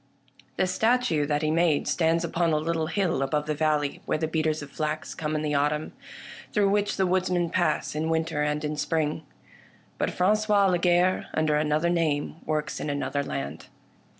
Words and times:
The 0.57 0.65
statue 0.65 1.27
that 1.27 1.43
he 1.43 1.51
made 1.51 1.87
stands 1.87 2.23
upon 2.23 2.53
a 2.53 2.57
little 2.57 2.87
hill 2.87 3.21
above 3.21 3.45
the 3.45 3.53
valley 3.53 4.01
where 4.07 4.17
the 4.17 4.27
beaters 4.27 4.63
of 4.63 4.71
flax 4.71 5.13
come 5.13 5.35
in 5.35 5.43
the 5.43 5.53
autumn, 5.53 5.93
through 6.53 6.71
which 6.71 6.97
the 6.97 7.05
woodsmen 7.05 7.51
pass 7.51 7.93
in 7.93 8.09
winter 8.09 8.41
and 8.41 8.65
in 8.65 8.77
spring. 8.77 9.21
But 9.99 10.09
Frangois 10.09 10.71
Lagarre, 10.71 11.27
under 11.35 11.55
another 11.55 11.91
name, 11.91 12.37
works 12.47 12.79
in 12.79 12.89
another 12.89 13.21
land. 13.21 13.67